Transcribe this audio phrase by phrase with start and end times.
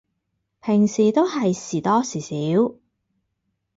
[0.63, 2.73] 平時都係時多時少